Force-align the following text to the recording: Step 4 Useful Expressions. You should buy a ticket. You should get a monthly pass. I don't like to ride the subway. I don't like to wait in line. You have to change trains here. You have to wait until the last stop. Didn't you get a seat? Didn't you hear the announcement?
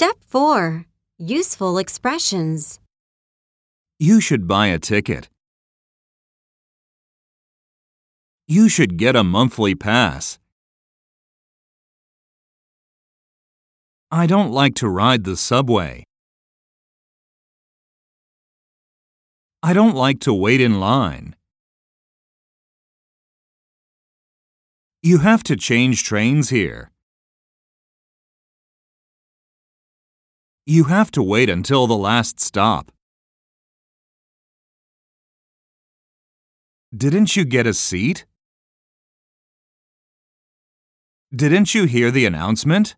Step 0.00 0.18
4 0.28 0.86
Useful 1.18 1.76
Expressions. 1.76 2.78
You 3.98 4.20
should 4.20 4.46
buy 4.46 4.68
a 4.68 4.78
ticket. 4.78 5.28
You 8.46 8.68
should 8.68 8.96
get 8.96 9.16
a 9.16 9.24
monthly 9.24 9.74
pass. 9.74 10.38
I 14.12 14.28
don't 14.28 14.52
like 14.52 14.76
to 14.76 14.88
ride 14.88 15.24
the 15.24 15.36
subway. 15.36 16.04
I 19.64 19.72
don't 19.72 19.96
like 19.96 20.20
to 20.20 20.32
wait 20.32 20.60
in 20.60 20.78
line. 20.78 21.34
You 25.02 25.18
have 25.18 25.42
to 25.42 25.56
change 25.56 26.04
trains 26.04 26.50
here. 26.50 26.92
You 30.70 30.84
have 30.84 31.10
to 31.12 31.22
wait 31.22 31.48
until 31.48 31.86
the 31.86 31.96
last 31.96 32.40
stop. 32.40 32.92
Didn't 36.94 37.36
you 37.36 37.46
get 37.46 37.66
a 37.66 37.72
seat? 37.72 38.26
Didn't 41.34 41.74
you 41.74 41.84
hear 41.86 42.10
the 42.10 42.26
announcement? 42.26 42.96